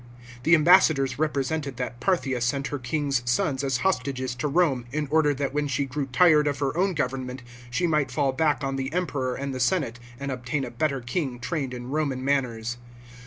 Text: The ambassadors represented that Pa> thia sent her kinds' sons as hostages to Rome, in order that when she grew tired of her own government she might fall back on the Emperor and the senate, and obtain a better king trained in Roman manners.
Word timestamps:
The 0.41 0.55
ambassadors 0.55 1.19
represented 1.19 1.77
that 1.77 1.99
Pa> 1.99 2.15
thia 2.15 2.41
sent 2.41 2.69
her 2.69 2.79
kinds' 2.79 3.21
sons 3.29 3.63
as 3.63 3.77
hostages 3.85 4.33
to 4.33 4.47
Rome, 4.47 4.85
in 4.91 5.07
order 5.11 5.31
that 5.35 5.53
when 5.53 5.67
she 5.67 5.85
grew 5.85 6.07
tired 6.07 6.47
of 6.47 6.57
her 6.57 6.75
own 6.75 6.95
government 6.95 7.43
she 7.69 7.85
might 7.85 8.09
fall 8.09 8.31
back 8.31 8.63
on 8.63 8.77
the 8.77 8.91
Emperor 8.93 9.35
and 9.35 9.53
the 9.53 9.59
senate, 9.59 9.99
and 10.19 10.31
obtain 10.31 10.65
a 10.65 10.71
better 10.71 11.01
king 11.01 11.39
trained 11.39 11.71
in 11.71 11.91
Roman 11.91 12.25
manners. 12.25 12.77